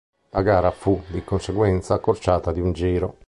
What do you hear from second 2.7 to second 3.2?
giro.